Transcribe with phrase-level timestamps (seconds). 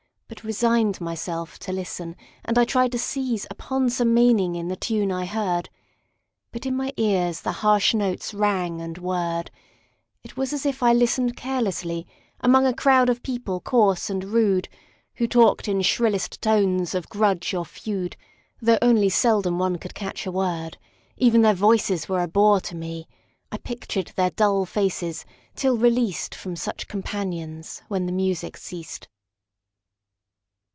[0.27, 2.15] but resigned Myself to listen,
[2.45, 5.69] and I tried to seize Upon some meaning in the tune I heard.
[6.51, 9.51] But in my ears the harsh notes rang and whirred;
[10.23, 12.07] It was as if I listened carelessly
[12.39, 14.69] Among a crowd of people coarse and rude,
[15.15, 18.15] Who talked in shrillest tones of grudge or feud,
[18.61, 20.77] Though only seldom one could catch a word.
[21.17, 23.07] Even their voices were a bore to me;
[23.51, 25.25] I pictured their dull faces,
[25.57, 29.09] till released From such companions, when the music ceased.